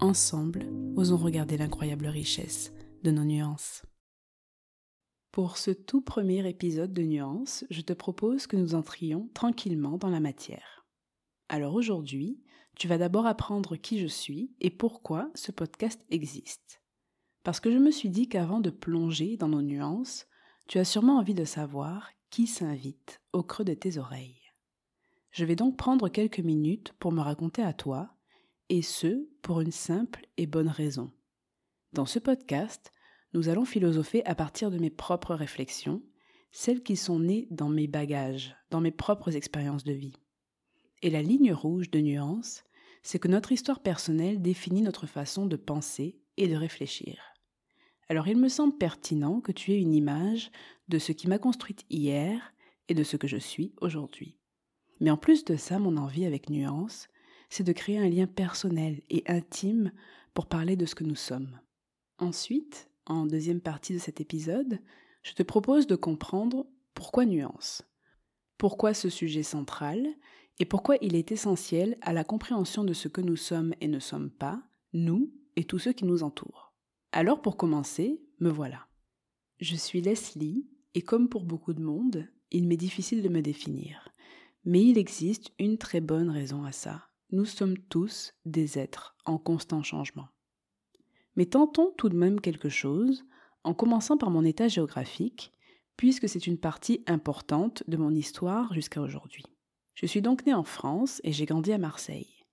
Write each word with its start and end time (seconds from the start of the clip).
Ensemble, 0.00 0.64
osons 0.94 1.16
regarder 1.16 1.56
l'incroyable 1.56 2.06
richesse 2.06 2.72
de 3.02 3.10
nos 3.10 3.24
nuances. 3.24 3.84
Pour 5.32 5.56
ce 5.56 5.72
tout 5.72 6.02
premier 6.02 6.48
épisode 6.48 6.92
de 6.92 7.02
Nuances, 7.02 7.64
je 7.68 7.80
te 7.80 7.92
propose 7.92 8.46
que 8.46 8.56
nous 8.56 8.76
entrions 8.76 9.28
tranquillement 9.34 9.98
dans 9.98 10.08
la 10.08 10.20
matière. 10.20 10.86
Alors 11.48 11.74
aujourd'hui, 11.74 12.40
tu 12.76 12.86
vas 12.86 12.96
d'abord 12.96 13.26
apprendre 13.26 13.74
qui 13.74 13.98
je 13.98 14.06
suis 14.06 14.52
et 14.60 14.70
pourquoi 14.70 15.32
ce 15.34 15.50
podcast 15.50 16.00
existe. 16.10 16.80
Parce 17.42 17.58
que 17.58 17.72
je 17.72 17.78
me 17.78 17.90
suis 17.90 18.08
dit 18.08 18.28
qu'avant 18.28 18.60
de 18.60 18.70
plonger 18.70 19.36
dans 19.36 19.48
nos 19.48 19.62
nuances, 19.62 20.28
tu 20.68 20.78
as 20.78 20.84
sûrement 20.84 21.18
envie 21.18 21.34
de 21.34 21.44
savoir 21.44 22.10
qui 22.30 22.46
s'invite 22.46 23.20
au 23.32 23.42
creux 23.42 23.64
de 23.64 23.74
tes 23.74 23.98
oreilles. 23.98 24.42
Je 25.32 25.44
vais 25.44 25.56
donc 25.56 25.76
prendre 25.76 26.08
quelques 26.08 26.38
minutes 26.38 26.94
pour 27.00 27.10
me 27.10 27.20
raconter 27.20 27.64
à 27.64 27.72
toi 27.72 28.14
et 28.68 28.82
ce, 28.82 29.28
pour 29.42 29.60
une 29.60 29.72
simple 29.72 30.26
et 30.36 30.46
bonne 30.46 30.68
raison. 30.68 31.10
Dans 31.92 32.06
ce 32.06 32.18
podcast, 32.18 32.92
nous 33.34 33.48
allons 33.48 33.64
philosopher 33.64 34.24
à 34.24 34.34
partir 34.34 34.70
de 34.70 34.78
mes 34.78 34.90
propres 34.90 35.34
réflexions, 35.34 36.02
celles 36.50 36.82
qui 36.82 36.96
sont 36.96 37.18
nées 37.18 37.46
dans 37.50 37.68
mes 37.68 37.86
bagages, 37.86 38.56
dans 38.70 38.80
mes 38.80 38.90
propres 38.90 39.36
expériences 39.36 39.84
de 39.84 39.92
vie. 39.92 40.16
Et 41.02 41.10
la 41.10 41.22
ligne 41.22 41.52
rouge 41.52 41.90
de 41.90 42.00
nuance, 42.00 42.64
c'est 43.02 43.18
que 43.18 43.28
notre 43.28 43.52
histoire 43.52 43.80
personnelle 43.80 44.42
définit 44.42 44.82
notre 44.82 45.06
façon 45.06 45.46
de 45.46 45.56
penser 45.56 46.18
et 46.36 46.48
de 46.48 46.56
réfléchir. 46.56 47.20
Alors 48.08 48.28
il 48.28 48.38
me 48.38 48.48
semble 48.48 48.76
pertinent 48.76 49.40
que 49.40 49.52
tu 49.52 49.72
aies 49.72 49.80
une 49.80 49.94
image 49.94 50.50
de 50.88 50.98
ce 50.98 51.12
qui 51.12 51.28
m'a 51.28 51.38
construite 51.38 51.84
hier 51.90 52.54
et 52.88 52.94
de 52.94 53.04
ce 53.04 53.16
que 53.16 53.26
je 53.26 53.36
suis 53.36 53.74
aujourd'hui. 53.80 54.38
Mais 55.00 55.10
en 55.10 55.16
plus 55.16 55.44
de 55.44 55.56
ça, 55.56 55.78
mon 55.78 55.96
envie 55.96 56.24
avec 56.24 56.48
nuance, 56.50 57.08
c'est 57.48 57.64
de 57.64 57.72
créer 57.72 57.98
un 57.98 58.08
lien 58.08 58.26
personnel 58.26 59.02
et 59.10 59.24
intime 59.26 59.92
pour 60.34 60.46
parler 60.46 60.76
de 60.76 60.86
ce 60.86 60.94
que 60.94 61.04
nous 61.04 61.16
sommes. 61.16 61.58
Ensuite, 62.18 62.90
en 63.06 63.26
deuxième 63.26 63.60
partie 63.60 63.94
de 63.94 63.98
cet 63.98 64.20
épisode, 64.20 64.80
je 65.22 65.32
te 65.32 65.42
propose 65.42 65.86
de 65.86 65.96
comprendre 65.96 66.66
pourquoi 66.94 67.24
nuance, 67.24 67.82
pourquoi 68.56 68.94
ce 68.94 69.08
sujet 69.08 69.42
central 69.42 70.06
et 70.58 70.64
pourquoi 70.64 70.96
il 71.00 71.14
est 71.14 71.32
essentiel 71.32 71.96
à 72.00 72.12
la 72.12 72.24
compréhension 72.24 72.84
de 72.84 72.92
ce 72.92 73.08
que 73.08 73.20
nous 73.20 73.36
sommes 73.36 73.74
et 73.80 73.88
ne 73.88 74.00
sommes 74.00 74.30
pas, 74.30 74.62
nous 74.92 75.32
et 75.56 75.64
tous 75.64 75.78
ceux 75.78 75.92
qui 75.92 76.04
nous 76.04 76.22
entourent. 76.22 76.74
Alors 77.12 77.40
pour 77.40 77.56
commencer, 77.56 78.20
me 78.40 78.50
voilà. 78.50 78.86
Je 79.60 79.76
suis 79.76 80.00
Leslie 80.00 80.68
et 80.94 81.02
comme 81.02 81.28
pour 81.28 81.44
beaucoup 81.44 81.72
de 81.72 81.82
monde, 81.82 82.28
il 82.50 82.66
m'est 82.66 82.76
difficile 82.76 83.22
de 83.22 83.28
me 83.28 83.42
définir. 83.42 84.08
Mais 84.64 84.82
il 84.84 84.98
existe 84.98 85.52
une 85.58 85.78
très 85.78 86.00
bonne 86.00 86.30
raison 86.30 86.64
à 86.64 86.72
ça 86.72 87.07
nous 87.30 87.44
sommes 87.44 87.76
tous 87.76 88.34
des 88.46 88.78
êtres 88.78 89.16
en 89.24 89.38
constant 89.38 89.82
changement. 89.82 90.28
Mais 91.36 91.46
tentons 91.46 91.92
tout 91.96 92.08
de 92.08 92.16
même 92.16 92.40
quelque 92.40 92.68
chose, 92.68 93.24
en 93.64 93.74
commençant 93.74 94.16
par 94.16 94.30
mon 94.30 94.44
état 94.44 94.68
géographique, 94.68 95.52
puisque 95.96 96.28
c'est 96.28 96.46
une 96.46 96.58
partie 96.58 97.02
importante 97.06 97.82
de 97.86 97.96
mon 97.96 98.14
histoire 98.14 98.72
jusqu'à 98.72 99.00
aujourd'hui. 99.00 99.44
Je 99.94 100.06
suis 100.06 100.22
donc 100.22 100.46
né 100.46 100.54
en 100.54 100.64
France 100.64 101.20
et 101.24 101.32
j'ai 101.32 101.44
grandi 101.44 101.72
à 101.72 101.78
Marseille. 101.78 102.46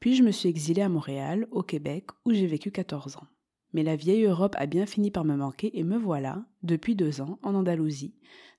Puis 0.00 0.14
je 0.14 0.22
me 0.22 0.30
suis 0.30 0.48
exilé 0.48 0.80
à 0.80 0.88
Montréal, 0.88 1.46
au 1.50 1.62
Québec, 1.62 2.06
où 2.24 2.32
j'ai 2.32 2.46
vécu 2.46 2.70
14 2.70 3.16
ans. 3.16 3.26
Mais 3.72 3.82
la 3.82 3.96
vieille 3.96 4.24
Europe 4.24 4.54
a 4.58 4.66
bien 4.66 4.86
fini 4.86 5.10
par 5.10 5.24
me 5.24 5.36
manquer 5.36 5.76
et 5.78 5.82
me 5.82 5.98
voilà, 5.98 6.44
depuis 6.62 6.94
deux 6.94 7.20
ans, 7.20 7.38
en 7.42 7.54
Andalousie, 7.54 8.14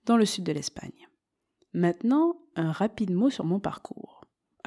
dans 0.06 0.18
le 0.18 0.26
sud 0.26 0.44
de 0.44 0.52
l'Espagne. 0.52 1.08
Maintenant, 1.74 2.38
un 2.56 2.72
rapide 2.72 3.12
mot 3.12 3.30
sur 3.30 3.46
mon 3.46 3.60
parcours. 3.60 4.15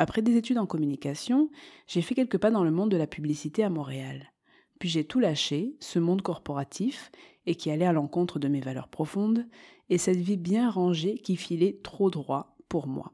Après 0.01 0.23
des 0.23 0.37
études 0.37 0.59
en 0.59 0.67
communication, 0.67 1.51
j'ai 1.89 2.03
fait 2.03 2.15
quelques 2.15 2.39
pas 2.39 2.53
dans 2.53 2.63
le 2.63 2.71
monde 2.71 2.89
de 2.89 2.97
la 2.97 3.09
publicité 3.09 3.65
à 3.65 3.69
Montréal. 3.69 4.33
Puis 4.79 4.89
j'ai 4.89 5.03
tout 5.03 5.19
lâché, 5.19 5.75
ce 5.81 5.99
monde 5.99 6.23
corporatif, 6.23 7.11
et 7.47 7.57
qui 7.57 7.69
allait 7.73 7.85
à 7.85 7.93
l'encontre 7.93 8.39
de 8.39 8.47
mes 8.47 8.61
valeurs 8.61 8.87
profondes, 8.87 9.45
et 9.91 9.99
cette 9.99 10.21
vie 10.21 10.37
bien 10.37 10.71
rangée 10.71 11.19
qui 11.19 11.35
filait 11.35 11.81
trop 11.83 12.11
droit 12.11 12.57
pour 12.69 12.87
moi. 12.87 13.13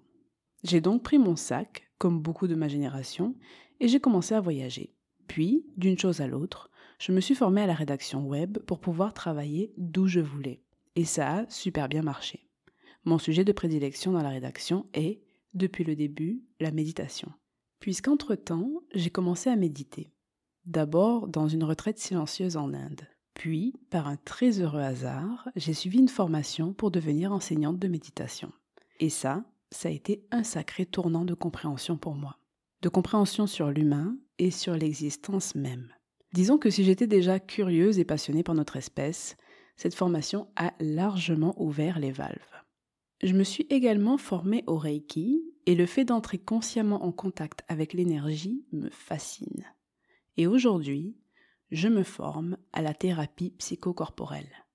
J'ai 0.62 0.83
donc 0.83 1.03
pris 1.03 1.19
mon 1.19 1.37
sac, 1.37 1.91
comme 1.97 2.21
beaucoup 2.21 2.49
de 2.49 2.55
ma 2.55 2.69
génération, 2.69 3.34
et 3.81 3.89
j'ai 3.89 3.99
commencé 3.99 4.34
à 4.34 4.43
voyager. 4.43 4.93
Puis, 5.27 5.65
d'une 5.78 5.99
chose 5.99 6.21
à 6.21 6.27
l'autre, 6.27 6.71
je 6.99 7.12
me 7.12 7.21
suis 7.22 7.34
formée 7.34 7.62
à 7.62 7.66
la 7.66 7.72
rédaction 7.72 8.27
web 8.27 8.59
pour 8.59 8.78
pouvoir 8.78 9.15
travailler 9.15 9.72
d'où 9.78 10.06
je 10.06 10.21
voulais. 10.21 10.61
Et 10.97 11.06
ça 11.06 11.34
a 11.34 11.49
super 11.49 11.89
bien 11.89 12.03
marché. 12.03 12.47
Mon 13.06 13.16
sujet 13.16 13.45
de 13.45 13.53
prédilection 13.53 14.12
dans 14.12 14.22
la 14.22 14.28
rédaction 14.28 14.84
est 14.93 15.23
depuis 15.54 15.84
le 15.84 15.97
début, 15.97 16.42
la 16.60 16.70
méditation. 16.70 17.32
Puisqu'entre-temps, 17.81 18.82
j'ai 18.94 19.10
commencé 19.10 19.50
à 19.50 19.56
méditer. 19.56 20.12
D'abord 20.66 21.28
dans 21.28 21.48
une 21.48 21.65
retraite 21.65 21.98
silencieuse 21.98 22.56
en 22.56 22.72
Inde. 22.72 23.06
Puis, 23.34 23.75
par 23.91 24.06
un 24.06 24.16
très 24.16 24.60
heureux 24.60 24.81
hasard, 24.81 25.48
j'ai 25.56 25.75
suivi 25.75 25.98
une 25.98 26.09
formation 26.09 26.72
pour 26.72 26.91
devenir 26.91 27.32
enseignante 27.32 27.78
de 27.78 27.88
méditation. 27.88 28.53
Et 29.00 29.10
ça, 29.10 29.44
ça 29.70 29.88
a 29.88 29.92
été 29.92 30.25
un 30.31 30.44
sacré 30.44 30.87
tournant 30.87 31.25
de 31.25 31.34
compréhension 31.34 31.97
pour 31.97 32.15
moi. 32.15 32.38
De 32.82 32.88
compréhension 32.88 33.47
sur 33.47 33.71
l'humain 33.71 34.16
et 34.38 34.50
sur 34.50 34.75
l'existence 34.75 35.54
même. 35.54 35.92
Disons 36.32 36.59
que 36.59 36.71
si 36.71 36.84
j'étais 36.84 37.06
déjà 37.06 37.38
curieuse 37.41 37.98
et 37.98 38.04
passionnée 38.04 38.42
par 38.42 38.54
notre 38.54 38.76
espèce, 38.76 39.36
cette 39.76 39.94
formation 39.94 40.48
a 40.56 40.72
largement 40.81 41.54
ouvert 41.60 41.98
les 41.98 42.12
valves. 42.12 42.53
Je 43.24 43.32
me 43.32 43.42
suis 43.42 43.66
également 43.70 44.18
formée 44.18 44.64
au 44.66 44.76
Reiki 44.76 45.42
et 45.64 45.74
le 45.74 45.86
fait 45.86 46.04
d'entrer 46.04 46.36
consciemment 46.36 47.06
en 47.06 47.10
contact 47.10 47.64
avec 47.68 47.94
l'énergie 47.94 48.66
me 48.70 48.90
fascine. 48.90 49.64
Et 50.36 50.46
aujourd'hui, 50.46 51.16
je 51.70 51.88
me 51.88 52.02
forme 52.02 52.58
à 52.74 52.82
la 52.82 52.92
thérapie 52.92 53.54
psychocorporelle. 53.56 54.66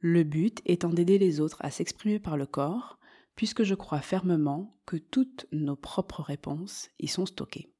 Le 0.00 0.24
but 0.24 0.62
étant 0.64 0.88
d'aider 0.88 1.18
les 1.18 1.38
autres 1.38 1.58
à 1.60 1.70
s'exprimer 1.70 2.18
par 2.18 2.38
le 2.38 2.46
corps, 2.46 2.98
puisque 3.36 3.62
je 3.62 3.74
crois 3.74 4.00
fermement 4.00 4.74
que 4.86 4.96
toutes 4.96 5.44
nos 5.52 5.76
propres 5.76 6.22
réponses 6.22 6.88
y 6.98 7.08
sont 7.08 7.26
stockées. 7.26 7.74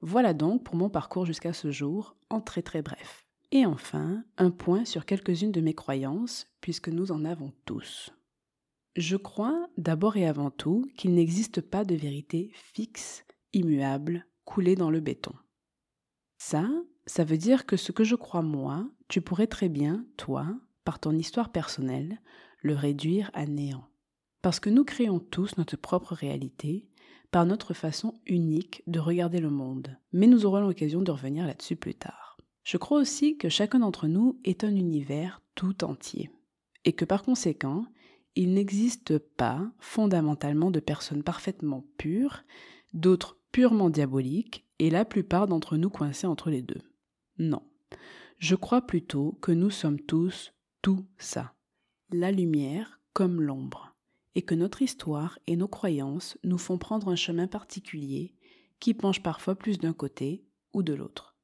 Voilà 0.00 0.34
donc 0.34 0.64
pour 0.64 0.74
mon 0.74 0.90
parcours 0.90 1.26
jusqu'à 1.26 1.52
ce 1.52 1.70
jour, 1.70 2.16
en 2.28 2.40
très 2.40 2.62
très 2.62 2.82
bref. 2.82 3.24
Et 3.52 3.66
enfin, 3.66 4.24
un 4.36 4.50
point 4.50 4.84
sur 4.84 5.06
quelques-unes 5.06 5.52
de 5.52 5.60
mes 5.60 5.74
croyances, 5.74 6.48
puisque 6.60 6.88
nous 6.88 7.12
en 7.12 7.24
avons 7.24 7.52
tous. 7.64 8.10
Je 8.96 9.16
crois 9.16 9.68
d'abord 9.76 10.16
et 10.16 10.26
avant 10.26 10.50
tout 10.50 10.88
qu'il 10.96 11.14
n'existe 11.14 11.60
pas 11.60 11.84
de 11.84 11.96
vérité 11.96 12.50
fixe, 12.54 13.24
immuable, 13.52 14.24
coulée 14.44 14.76
dans 14.76 14.90
le 14.90 15.00
béton. 15.00 15.34
Ça, 16.38 16.68
ça 17.06 17.24
veut 17.24 17.38
dire 17.38 17.66
que 17.66 17.76
ce 17.76 17.90
que 17.90 18.04
je 18.04 18.14
crois 18.14 18.42
moi, 18.42 18.88
tu 19.08 19.20
pourrais 19.20 19.48
très 19.48 19.68
bien, 19.68 20.06
toi, 20.16 20.46
par 20.84 21.00
ton 21.00 21.12
histoire 21.12 21.50
personnelle, 21.50 22.20
le 22.60 22.74
réduire 22.74 23.30
à 23.34 23.46
néant. 23.46 23.84
Parce 24.42 24.60
que 24.60 24.70
nous 24.70 24.84
créons 24.84 25.18
tous 25.18 25.56
notre 25.56 25.76
propre 25.76 26.14
réalité 26.14 26.88
par 27.32 27.46
notre 27.46 27.74
façon 27.74 28.20
unique 28.26 28.84
de 28.86 29.00
regarder 29.00 29.40
le 29.40 29.50
monde, 29.50 29.96
mais 30.12 30.28
nous 30.28 30.46
aurons 30.46 30.60
l'occasion 30.60 31.02
de 31.02 31.10
revenir 31.10 31.46
là-dessus 31.46 31.76
plus 31.76 31.94
tard. 31.94 32.36
Je 32.62 32.76
crois 32.76 33.00
aussi 33.00 33.36
que 33.36 33.48
chacun 33.48 33.80
d'entre 33.80 34.06
nous 34.06 34.38
est 34.44 34.62
un 34.62 34.74
univers 34.74 35.42
tout 35.56 35.82
entier, 35.82 36.30
et 36.84 36.92
que 36.92 37.04
par 37.04 37.24
conséquent, 37.24 37.86
il 38.36 38.54
n'existe 38.54 39.18
pas 39.18 39.70
fondamentalement 39.78 40.70
de 40.70 40.80
personnes 40.80 41.22
parfaitement 41.22 41.84
pures, 41.96 42.42
d'autres 42.92 43.38
purement 43.52 43.90
diaboliques, 43.90 44.66
et 44.78 44.90
la 44.90 45.04
plupart 45.04 45.46
d'entre 45.46 45.76
nous 45.76 45.90
coincés 45.90 46.26
entre 46.26 46.50
les 46.50 46.62
deux. 46.62 46.82
Non. 47.38 47.62
Je 48.38 48.56
crois 48.56 48.82
plutôt 48.82 49.38
que 49.40 49.52
nous 49.52 49.70
sommes 49.70 50.00
tous 50.00 50.52
tout 50.82 51.06
ça. 51.16 51.54
La 52.10 52.32
lumière 52.32 53.00
comme 53.12 53.40
l'ombre. 53.40 53.94
Et 54.34 54.42
que 54.42 54.56
notre 54.56 54.82
histoire 54.82 55.38
et 55.46 55.56
nos 55.56 55.68
croyances 55.68 56.36
nous 56.42 56.58
font 56.58 56.76
prendre 56.76 57.08
un 57.08 57.16
chemin 57.16 57.46
particulier 57.46 58.34
qui 58.80 58.92
penche 58.92 59.22
parfois 59.22 59.54
plus 59.54 59.78
d'un 59.78 59.92
côté 59.92 60.44
ou 60.72 60.82
de 60.82 60.92
l'autre. 60.92 61.36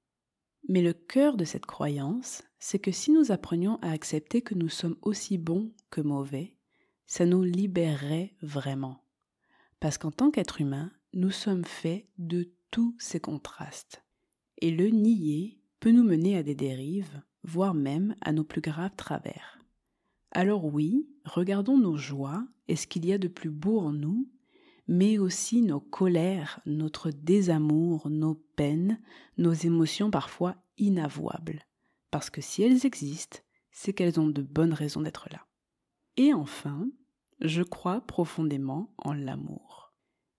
Mais 0.68 0.82
le 0.82 0.92
cœur 0.92 1.36
de 1.36 1.44
cette 1.44 1.66
croyance, 1.66 2.42
c'est 2.58 2.80
que 2.80 2.90
si 2.90 3.12
nous 3.12 3.30
apprenions 3.30 3.78
à 3.80 3.92
accepter 3.92 4.42
que 4.42 4.56
nous 4.56 4.68
sommes 4.68 4.96
aussi 5.02 5.38
bons 5.38 5.72
que 5.90 6.00
mauvais, 6.00 6.56
ça 7.10 7.26
nous 7.26 7.42
libérerait 7.42 8.36
vraiment. 8.40 9.02
Parce 9.80 9.98
qu'en 9.98 10.12
tant 10.12 10.30
qu'être 10.30 10.60
humain, 10.60 10.92
nous 11.12 11.32
sommes 11.32 11.64
faits 11.64 12.06
de 12.18 12.52
tous 12.70 12.94
ces 13.00 13.18
contrastes. 13.18 14.04
Et 14.58 14.70
le 14.70 14.90
nier 14.90 15.58
peut 15.80 15.90
nous 15.90 16.04
mener 16.04 16.36
à 16.36 16.44
des 16.44 16.54
dérives, 16.54 17.20
voire 17.42 17.74
même 17.74 18.14
à 18.20 18.30
nos 18.30 18.44
plus 18.44 18.60
graves 18.60 18.94
travers. 18.96 19.58
Alors 20.30 20.64
oui, 20.64 21.08
regardons 21.24 21.76
nos 21.76 21.96
joies 21.96 22.46
et 22.68 22.76
ce 22.76 22.86
qu'il 22.86 23.04
y 23.04 23.12
a 23.12 23.18
de 23.18 23.26
plus 23.26 23.50
beau 23.50 23.80
en 23.80 23.92
nous, 23.92 24.30
mais 24.86 25.18
aussi 25.18 25.62
nos 25.62 25.80
colères, 25.80 26.60
notre 26.64 27.10
désamour, 27.10 28.08
nos 28.08 28.36
peines, 28.54 29.00
nos 29.36 29.52
émotions 29.52 30.12
parfois 30.12 30.54
inavouables. 30.78 31.66
Parce 32.12 32.30
que 32.30 32.40
si 32.40 32.62
elles 32.62 32.86
existent, 32.86 33.40
c'est 33.72 33.94
qu'elles 33.94 34.20
ont 34.20 34.28
de 34.28 34.42
bonnes 34.42 34.74
raisons 34.74 35.02
d'être 35.02 35.28
là. 35.32 35.44
Et 36.20 36.34
enfin, 36.34 36.86
je 37.40 37.62
crois 37.62 38.02
profondément 38.02 38.92
en 38.98 39.14
l'amour. 39.14 39.94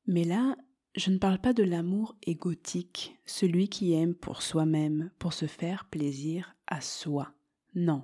Mais 0.06 0.24
là, 0.24 0.56
je 0.96 1.10
ne 1.10 1.18
parle 1.18 1.40
pas 1.40 1.54
de 1.54 1.64
l'amour 1.64 2.16
égotique, 2.22 3.18
celui 3.26 3.68
qui 3.68 3.94
aime 3.94 4.14
pour 4.14 4.44
soi-même, 4.44 5.10
pour 5.18 5.34
se 5.34 5.48
faire 5.48 5.86
plaisir 5.86 6.56
à 6.68 6.82
soi. 6.82 7.34
Non. 7.74 8.04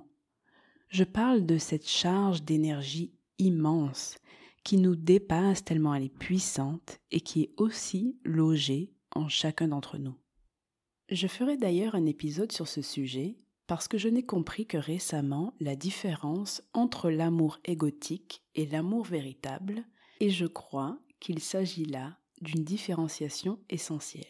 Je 0.88 1.04
parle 1.04 1.46
de 1.46 1.56
cette 1.56 1.86
charge 1.86 2.42
d'énergie 2.42 3.12
immense 3.38 4.18
qui 4.64 4.76
nous 4.76 4.96
dépasse 4.96 5.62
tellement 5.62 5.94
elle 5.94 6.02
est 6.02 6.18
puissante 6.18 6.98
et 7.12 7.20
qui 7.20 7.42
est 7.42 7.52
aussi 7.58 8.18
logée 8.24 8.92
en 9.14 9.28
chacun 9.28 9.68
d'entre 9.68 9.98
nous. 9.98 10.16
Je 11.10 11.28
ferai 11.28 11.56
d'ailleurs 11.56 11.94
un 11.94 12.06
épisode 12.06 12.50
sur 12.50 12.66
ce 12.66 12.82
sujet 12.82 13.36
parce 13.68 13.86
que 13.86 13.98
je 13.98 14.08
n'ai 14.08 14.24
compris 14.24 14.66
que 14.66 14.78
récemment 14.78 15.54
la 15.60 15.76
différence 15.76 16.62
entre 16.72 17.10
l'amour 17.10 17.58
égotique 17.66 18.42
et 18.54 18.66
l'amour 18.66 19.04
véritable, 19.04 19.84
et 20.20 20.30
je 20.30 20.46
crois 20.46 20.98
qu'il 21.20 21.38
s'agit 21.38 21.84
là 21.84 22.18
d'une 22.40 22.64
différenciation 22.64 23.60
essentielle. 23.68 24.24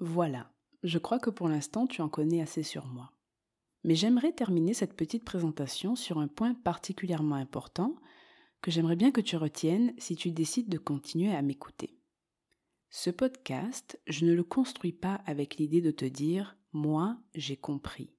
Voilà, 0.00 0.52
je 0.82 0.98
crois 0.98 1.20
que 1.20 1.30
pour 1.30 1.48
l'instant 1.48 1.86
tu 1.86 2.02
en 2.02 2.08
connais 2.08 2.42
assez 2.42 2.64
sur 2.64 2.86
moi. 2.86 3.12
Mais 3.84 3.94
j'aimerais 3.94 4.32
terminer 4.32 4.74
cette 4.74 4.96
petite 4.96 5.24
présentation 5.24 5.94
sur 5.94 6.18
un 6.18 6.26
point 6.26 6.54
particulièrement 6.54 7.36
important 7.36 7.94
que 8.62 8.72
j'aimerais 8.72 8.96
bien 8.96 9.12
que 9.12 9.20
tu 9.20 9.36
retiennes 9.36 9.94
si 9.96 10.16
tu 10.16 10.32
décides 10.32 10.68
de 10.68 10.78
continuer 10.78 11.32
à 11.32 11.40
m'écouter. 11.40 12.00
Ce 12.90 13.10
podcast, 13.10 14.00
je 14.08 14.24
ne 14.24 14.32
le 14.32 14.42
construis 14.42 14.92
pas 14.92 15.22
avec 15.26 15.56
l'idée 15.56 15.80
de 15.80 15.92
te 15.92 16.04
dire 16.04 16.56
moi 16.72 17.16
j'ai 17.34 17.56
compris 17.56 18.15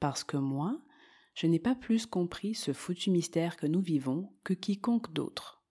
parce 0.00 0.24
que 0.24 0.36
moi, 0.36 0.80
je 1.34 1.46
n'ai 1.46 1.58
pas 1.58 1.74
plus 1.74 2.06
compris 2.06 2.54
ce 2.54 2.72
foutu 2.72 3.10
mystère 3.10 3.56
que 3.56 3.66
nous 3.66 3.80
vivons 3.80 4.32
que 4.44 4.54
quiconque 4.54 5.12
d'autre. 5.12 5.62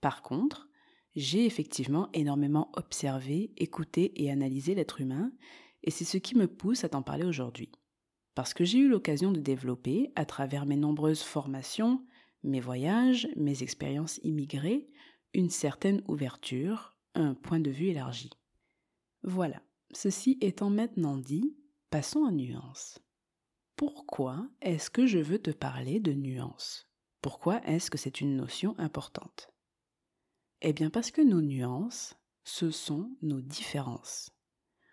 Par 0.00 0.22
contre, 0.22 0.68
j'ai 1.16 1.46
effectivement 1.46 2.08
énormément 2.12 2.70
observé, 2.74 3.52
écouté 3.56 4.22
et 4.22 4.30
analysé 4.30 4.74
l'être 4.74 5.00
humain, 5.00 5.32
et 5.82 5.90
c'est 5.90 6.04
ce 6.04 6.18
qui 6.18 6.36
me 6.36 6.46
pousse 6.46 6.84
à 6.84 6.88
t'en 6.88 7.02
parler 7.02 7.24
aujourd'hui. 7.24 7.70
Parce 8.34 8.54
que 8.54 8.64
j'ai 8.64 8.78
eu 8.78 8.88
l'occasion 8.88 9.30
de 9.30 9.40
développer, 9.40 10.12
à 10.16 10.24
travers 10.24 10.66
mes 10.66 10.76
nombreuses 10.76 11.22
formations, 11.22 12.04
mes 12.42 12.60
voyages, 12.60 13.28
mes 13.36 13.62
expériences 13.62 14.20
immigrées, 14.22 14.88
une 15.32 15.50
certaine 15.50 16.02
ouverture, 16.08 16.96
un 17.14 17.34
point 17.34 17.60
de 17.60 17.70
vue 17.70 17.88
élargi. 17.88 18.30
Voilà, 19.22 19.62
ceci 19.92 20.36
étant 20.40 20.70
maintenant 20.70 21.16
dit, 21.16 21.56
passons 21.90 22.24
à 22.24 22.32
nuances. 22.32 22.98
Pourquoi 23.76 24.48
est-ce 24.60 24.88
que 24.88 25.04
je 25.04 25.18
veux 25.18 25.40
te 25.40 25.50
parler 25.50 25.98
de 25.98 26.12
nuances? 26.12 26.88
Pourquoi 27.20 27.60
est-ce 27.64 27.90
que 27.90 27.98
c'est 27.98 28.20
une 28.20 28.36
notion 28.36 28.78
importante? 28.78 29.50
Eh 30.60 30.72
bien 30.72 30.90
parce 30.90 31.10
que 31.10 31.22
nos 31.22 31.42
nuances, 31.42 32.14
ce 32.44 32.70
sont 32.70 33.16
nos 33.20 33.40
différences. 33.40 34.30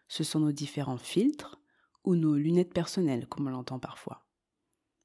Ce 0.07 0.23
sont 0.23 0.39
nos 0.39 0.51
différents 0.51 0.97
filtres 0.97 1.61
ou 2.03 2.15
nos 2.15 2.35
lunettes 2.35 2.73
personnelles, 2.73 3.27
comme 3.27 3.47
on 3.47 3.51
l'entend 3.51 3.79
parfois. 3.79 4.25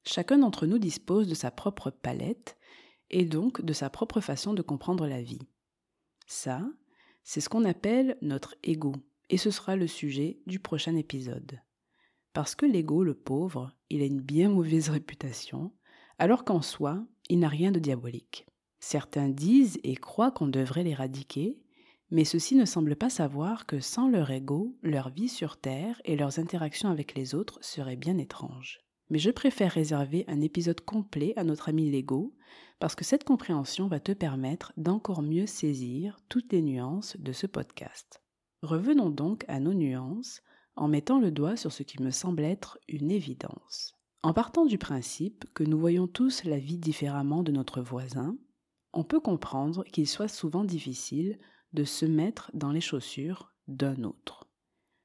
Chacun 0.06 0.38
d'entre 0.38 0.66
nous 0.66 0.78
dispose 0.78 1.28
de 1.28 1.34
sa 1.34 1.50
propre 1.50 1.90
palette 1.90 2.56
et 3.10 3.26
donc 3.26 3.62
de 3.62 3.72
sa 3.74 3.90
propre 3.90 4.22
façon 4.22 4.54
de 4.54 4.62
comprendre 4.62 5.06
la 5.06 5.20
vie. 5.20 5.46
Ça, 6.26 6.66
c'est 7.24 7.42
ce 7.42 7.50
qu'on 7.50 7.64
appelle 7.64 8.16
notre 8.22 8.54
ego, 8.62 8.94
et 9.28 9.36
ce 9.36 9.50
sera 9.50 9.76
le 9.76 9.86
sujet 9.86 10.40
du 10.46 10.60
prochain 10.60 10.96
épisode. 10.96 11.60
Parce 12.36 12.54
que 12.54 12.66
l'ego, 12.66 13.02
le 13.02 13.14
pauvre, 13.14 13.72
il 13.88 14.02
a 14.02 14.04
une 14.04 14.20
bien 14.20 14.50
mauvaise 14.50 14.90
réputation, 14.90 15.72
alors 16.18 16.44
qu'en 16.44 16.60
soi, 16.60 17.02
il 17.30 17.38
n'a 17.38 17.48
rien 17.48 17.72
de 17.72 17.78
diabolique. 17.78 18.46
Certains 18.78 19.30
disent 19.30 19.80
et 19.84 19.96
croient 19.96 20.32
qu'on 20.32 20.46
devrait 20.46 20.84
l'éradiquer, 20.84 21.58
mais 22.10 22.26
ceux-ci 22.26 22.54
ne 22.54 22.66
semblent 22.66 22.94
pas 22.94 23.08
savoir 23.08 23.64
que 23.64 23.80
sans 23.80 24.10
leur 24.10 24.30
ego, 24.30 24.76
leur 24.82 25.08
vie 25.08 25.30
sur 25.30 25.56
Terre 25.56 25.98
et 26.04 26.14
leurs 26.14 26.38
interactions 26.38 26.90
avec 26.90 27.14
les 27.14 27.34
autres 27.34 27.58
seraient 27.62 27.96
bien 27.96 28.18
étranges. 28.18 28.80
Mais 29.08 29.18
je 29.18 29.30
préfère 29.30 29.72
réserver 29.72 30.26
un 30.28 30.42
épisode 30.42 30.82
complet 30.82 31.32
à 31.36 31.42
notre 31.42 31.70
ami 31.70 31.90
l'ego, 31.90 32.34
parce 32.80 32.94
que 32.94 33.04
cette 33.06 33.24
compréhension 33.24 33.88
va 33.88 33.98
te 33.98 34.12
permettre 34.12 34.74
d'encore 34.76 35.22
mieux 35.22 35.46
saisir 35.46 36.20
toutes 36.28 36.52
les 36.52 36.60
nuances 36.60 37.16
de 37.16 37.32
ce 37.32 37.46
podcast. 37.46 38.20
Revenons 38.60 39.08
donc 39.08 39.46
à 39.48 39.58
nos 39.58 39.72
nuances 39.72 40.42
en 40.76 40.88
mettant 40.88 41.18
le 41.18 41.30
doigt 41.30 41.56
sur 41.56 41.72
ce 41.72 41.82
qui 41.82 42.02
me 42.02 42.10
semble 42.10 42.44
être 42.44 42.78
une 42.88 43.10
évidence. 43.10 43.94
En 44.22 44.32
partant 44.32 44.66
du 44.66 44.78
principe 44.78 45.44
que 45.54 45.64
nous 45.64 45.78
voyons 45.78 46.06
tous 46.06 46.44
la 46.44 46.58
vie 46.58 46.78
différemment 46.78 47.42
de 47.42 47.52
notre 47.52 47.80
voisin, 47.80 48.36
on 48.92 49.04
peut 49.04 49.20
comprendre 49.20 49.84
qu'il 49.84 50.06
soit 50.06 50.28
souvent 50.28 50.64
difficile 50.64 51.38
de 51.72 51.84
se 51.84 52.06
mettre 52.06 52.50
dans 52.54 52.72
les 52.72 52.80
chaussures 52.80 53.52
d'un 53.68 54.04
autre. 54.04 54.48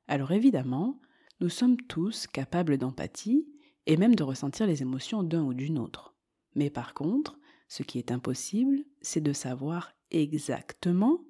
Alors 0.07 0.31
évidemment, 0.31 0.99
nous 1.39 1.49
sommes 1.49 1.77
tous 1.77 2.27
capables 2.27 2.77
d'empathie 2.77 3.47
et 3.85 3.97
même 3.97 4.15
de 4.15 4.23
ressentir 4.23 4.67
les 4.67 4.81
émotions 4.81 5.23
d'un 5.23 5.43
ou 5.43 5.53
d'une 5.53 5.79
autre. 5.79 6.15
Mais 6.55 6.69
par 6.69 6.93
contre, 6.93 7.39
ce 7.67 7.83
qui 7.83 7.97
est 7.97 8.11
impossible, 8.11 8.83
c'est 9.01 9.21
de 9.21 9.33
savoir 9.33 9.93
exactement, 10.11 11.21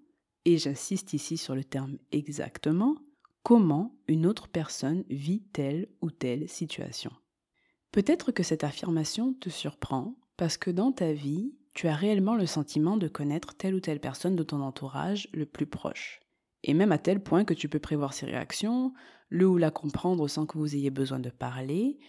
et 0.45 0.57
j'insiste 0.57 1.13
ici 1.13 1.37
sur 1.37 1.55
le 1.55 1.63
terme 1.63 1.97
exactement, 2.11 2.97
comment 3.43 3.95
une 4.07 4.25
autre 4.25 4.47
personne 4.47 5.03
vit 5.09 5.41
telle 5.53 5.87
ou 6.01 6.11
telle 6.11 6.47
situation. 6.47 7.11
Peut-être 7.91 8.31
que 8.31 8.43
cette 8.43 8.63
affirmation 8.63 9.33
te 9.33 9.49
surprend 9.49 10.15
parce 10.37 10.57
que 10.57 10.71
dans 10.71 10.91
ta 10.91 11.13
vie, 11.13 11.53
tu 11.73 11.87
as 11.87 11.95
réellement 11.95 12.35
le 12.35 12.45
sentiment 12.45 12.97
de 12.97 13.07
connaître 13.07 13.53
telle 13.53 13.75
ou 13.75 13.79
telle 13.79 13.99
personne 13.99 14.35
de 14.35 14.43
ton 14.43 14.61
entourage 14.61 15.27
le 15.33 15.45
plus 15.45 15.67
proche. 15.67 16.19
Et 16.63 16.73
même 16.73 16.91
à 16.91 16.97
tel 16.97 17.21
point 17.21 17.43
que 17.43 17.53
tu 17.53 17.69
peux 17.69 17.79
prévoir 17.79 18.13
ses 18.13 18.25
réactions, 18.25 18.93
le 19.29 19.47
ou 19.47 19.57
la 19.57 19.71
comprendre 19.71 20.27
sans 20.27 20.45
que 20.45 20.57
vous 20.57 20.75
ayez 20.75 20.89
besoin 20.89 21.19
de 21.19 21.29
parler, 21.29 21.99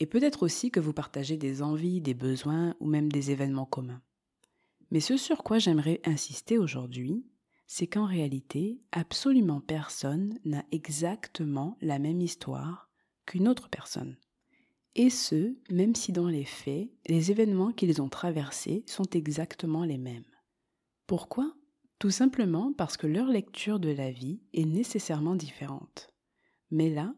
et 0.00 0.06
peut-être 0.06 0.42
aussi 0.42 0.70
que 0.70 0.80
vous 0.80 0.92
partagez 0.92 1.36
des 1.36 1.62
envies, 1.62 2.00
des 2.00 2.14
besoins 2.14 2.74
ou 2.80 2.86
même 2.86 3.10
des 3.10 3.30
événements 3.30 3.66
communs. 3.66 4.02
Mais 4.90 5.00
ce 5.00 5.16
sur 5.16 5.42
quoi 5.42 5.58
j'aimerais 5.58 6.00
insister 6.04 6.58
aujourd'hui, 6.58 7.24
c'est 7.74 7.86
qu'en 7.86 8.04
réalité, 8.04 8.82
absolument 8.92 9.62
personne 9.62 10.38
n'a 10.44 10.62
exactement 10.72 11.78
la 11.80 11.98
même 11.98 12.20
histoire 12.20 12.90
qu'une 13.24 13.48
autre 13.48 13.70
personne. 13.70 14.18
Et 14.94 15.08
ce, 15.08 15.56
même 15.70 15.94
si 15.94 16.12
dans 16.12 16.28
les 16.28 16.44
faits, 16.44 16.90
les 17.06 17.30
événements 17.30 17.72
qu'ils 17.72 18.02
ont 18.02 18.10
traversés 18.10 18.84
sont 18.86 19.08
exactement 19.14 19.84
les 19.84 19.96
mêmes. 19.96 20.30
Pourquoi? 21.06 21.54
Tout 21.98 22.10
simplement 22.10 22.74
parce 22.74 22.98
que 22.98 23.06
leur 23.06 23.28
lecture 23.28 23.80
de 23.80 23.88
la 23.88 24.10
vie 24.10 24.42
est 24.52 24.66
nécessairement 24.66 25.34
différente. 25.34 26.12
Mais 26.70 26.90
là, 26.90 27.14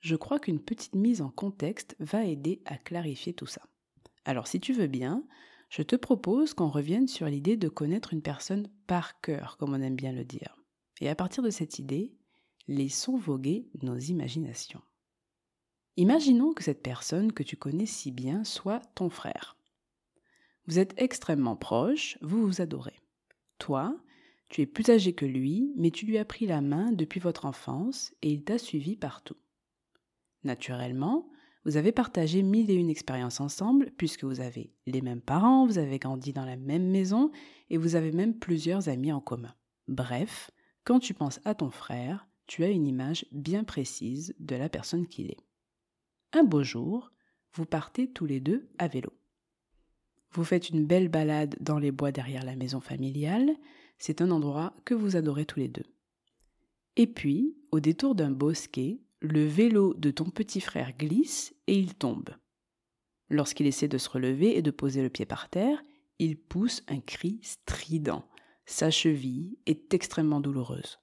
je 0.00 0.16
crois 0.16 0.38
qu'une 0.38 0.64
petite 0.64 0.94
mise 0.94 1.20
en 1.20 1.28
contexte 1.28 1.96
va 2.00 2.24
aider 2.24 2.62
à 2.64 2.78
clarifier 2.78 3.34
tout 3.34 3.44
ça. 3.44 3.68
Alors 4.24 4.46
si 4.46 4.58
tu 4.58 4.72
veux 4.72 4.86
bien, 4.86 5.22
je 5.68 5.82
te 5.82 5.96
propose 5.96 6.54
qu'on 6.54 6.68
revienne 6.68 7.08
sur 7.08 7.26
l'idée 7.26 7.56
de 7.56 7.68
connaître 7.68 8.12
une 8.12 8.22
personne 8.22 8.68
par 8.86 9.20
cœur, 9.20 9.56
comme 9.58 9.74
on 9.74 9.82
aime 9.82 9.96
bien 9.96 10.12
le 10.12 10.24
dire. 10.24 10.56
Et 11.00 11.08
à 11.08 11.14
partir 11.14 11.42
de 11.42 11.50
cette 11.50 11.78
idée, 11.78 12.14
laissons 12.66 13.16
voguer 13.16 13.68
nos 13.82 13.96
imaginations. 13.96 14.82
Imaginons 15.96 16.52
que 16.52 16.62
cette 16.62 16.82
personne 16.82 17.32
que 17.32 17.42
tu 17.42 17.56
connais 17.56 17.86
si 17.86 18.12
bien 18.12 18.44
soit 18.44 18.80
ton 18.94 19.10
frère. 19.10 19.56
Vous 20.66 20.78
êtes 20.78 20.94
extrêmement 20.96 21.56
proches, 21.56 22.18
vous 22.20 22.46
vous 22.46 22.60
adorez. 22.60 23.00
Toi, 23.58 23.98
tu 24.48 24.62
es 24.62 24.66
plus 24.66 24.88
âgé 24.90 25.12
que 25.12 25.26
lui, 25.26 25.72
mais 25.76 25.90
tu 25.90 26.06
lui 26.06 26.18
as 26.18 26.24
pris 26.24 26.46
la 26.46 26.60
main 26.60 26.92
depuis 26.92 27.20
votre 27.20 27.44
enfance 27.44 28.14
et 28.22 28.30
il 28.30 28.44
t'a 28.44 28.58
suivi 28.58 28.96
partout. 28.96 29.36
Naturellement, 30.44 31.28
vous 31.68 31.76
avez 31.76 31.92
partagé 31.92 32.42
mille 32.42 32.70
et 32.70 32.74
une 32.74 32.88
expériences 32.88 33.40
ensemble 33.40 33.90
puisque 33.98 34.24
vous 34.24 34.40
avez 34.40 34.72
les 34.86 35.02
mêmes 35.02 35.20
parents, 35.20 35.66
vous 35.66 35.76
avez 35.76 35.98
grandi 35.98 36.32
dans 36.32 36.46
la 36.46 36.56
même 36.56 36.88
maison 36.88 37.30
et 37.68 37.76
vous 37.76 37.94
avez 37.94 38.10
même 38.10 38.38
plusieurs 38.38 38.88
amis 38.88 39.12
en 39.12 39.20
commun. 39.20 39.54
Bref, 39.86 40.50
quand 40.84 40.98
tu 40.98 41.12
penses 41.12 41.40
à 41.44 41.54
ton 41.54 41.68
frère, 41.68 42.26
tu 42.46 42.64
as 42.64 42.70
une 42.70 42.86
image 42.86 43.26
bien 43.32 43.64
précise 43.64 44.34
de 44.38 44.56
la 44.56 44.70
personne 44.70 45.06
qu'il 45.06 45.30
est. 45.30 45.44
Un 46.32 46.42
beau 46.42 46.62
jour, 46.62 47.12
vous 47.52 47.66
partez 47.66 48.10
tous 48.10 48.24
les 48.24 48.40
deux 48.40 48.70
à 48.78 48.88
vélo. 48.88 49.12
Vous 50.30 50.44
faites 50.44 50.70
une 50.70 50.86
belle 50.86 51.10
balade 51.10 51.54
dans 51.60 51.78
les 51.78 51.92
bois 51.92 52.12
derrière 52.12 52.46
la 52.46 52.56
maison 52.56 52.80
familiale, 52.80 53.50
c'est 53.98 54.22
un 54.22 54.30
endroit 54.30 54.74
que 54.86 54.94
vous 54.94 55.16
adorez 55.16 55.44
tous 55.44 55.58
les 55.58 55.68
deux. 55.68 55.84
Et 56.96 57.06
puis, 57.06 57.58
au 57.72 57.80
détour 57.80 58.14
d'un 58.14 58.30
bosquet, 58.30 59.02
le 59.20 59.44
vélo 59.44 59.94
de 59.94 60.10
ton 60.10 60.30
petit 60.30 60.60
frère 60.60 60.92
glisse 60.96 61.54
et 61.66 61.78
il 61.78 61.94
tombe. 61.94 62.30
Lorsqu'il 63.30 63.66
essaie 63.66 63.88
de 63.88 63.98
se 63.98 64.08
relever 64.08 64.56
et 64.56 64.62
de 64.62 64.70
poser 64.70 65.02
le 65.02 65.10
pied 65.10 65.26
par 65.26 65.48
terre, 65.48 65.82
il 66.18 66.36
pousse 66.36 66.82
un 66.88 67.00
cri 67.00 67.40
strident. 67.42 68.24
Sa 68.66 68.90
cheville 68.90 69.58
est 69.66 69.92
extrêmement 69.94 70.40
douloureuse. 70.40 70.98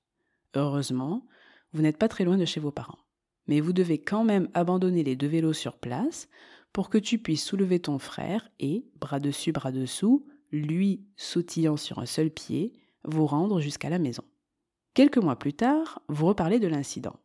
Heureusement, 0.56 1.28
vous 1.74 1.82
n'êtes 1.82 1.98
pas 1.98 2.08
très 2.08 2.24
loin 2.24 2.38
de 2.38 2.46
chez 2.46 2.60
vos 2.60 2.72
parents. 2.72 3.00
Mais 3.48 3.60
vous 3.60 3.74
devez 3.74 4.00
quand 4.00 4.24
même 4.24 4.50
abandonner 4.54 5.04
les 5.04 5.16
deux 5.16 5.28
vélos 5.28 5.54
sur 5.54 5.78
place 5.78 6.28
pour 6.74 6.90
que 6.90 6.98
tu 6.98 7.20
puisses 7.20 7.44
soulever 7.44 7.80
ton 7.80 8.00
frère 8.00 8.50
et, 8.60 8.86
bras 9.00 9.20
dessus, 9.20 9.52
bras 9.52 9.72
dessous, 9.72 10.26
lui 10.52 11.06
sautillant 11.16 11.78
sur 11.78 12.00
un 12.00 12.06
seul 12.06 12.32
pied, 12.32 12.74
vous 13.04 13.26
rendre 13.26 13.62
jusqu'à 13.62 13.90
la 13.90 14.00
maison. 14.00 14.24
Quelques 14.94 15.18
mois 15.18 15.38
plus 15.38 15.54
tard, 15.54 16.02
vous 16.08 16.26
reparlez 16.26 16.60
de 16.60 16.68
l'incident. 16.68 17.20